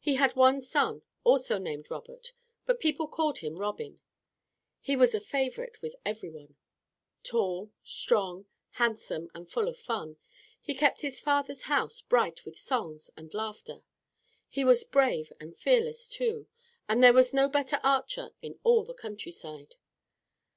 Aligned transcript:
He 0.00 0.16
had 0.16 0.34
one 0.34 0.60
son 0.60 1.02
also 1.22 1.58
named 1.58 1.88
Robert, 1.88 2.32
but 2.66 2.80
people 2.80 3.06
called 3.06 3.38
him 3.38 3.54
Robin. 3.56 4.00
He 4.80 4.96
was 4.96 5.14
a 5.14 5.20
favorite 5.20 5.80
with 5.80 5.94
every 6.04 6.28
one. 6.28 6.56
Tall, 7.22 7.70
strong, 7.84 8.46
handsome, 8.70 9.30
and 9.32 9.48
full 9.48 9.68
of 9.68 9.76
fun, 9.78 10.16
he 10.60 10.74
kept 10.74 11.02
his 11.02 11.20
father's 11.20 11.62
house 11.70 12.00
bright 12.00 12.44
with 12.44 12.58
songs 12.58 13.10
and 13.16 13.32
laughter. 13.32 13.84
He 14.48 14.64
was 14.64 14.82
brave 14.82 15.32
and 15.38 15.56
fearless 15.56 16.08
too, 16.08 16.48
and 16.88 17.00
there 17.00 17.12
was 17.12 17.32
no 17.32 17.48
better 17.48 17.78
archer 17.84 18.32
in 18.42 18.58
all 18.64 18.82
the 18.82 18.92
countryside. 18.92 19.76